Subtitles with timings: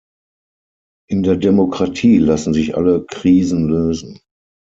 [1.11, 4.19] In der Demokratie lassen sich alle Krisen lösen.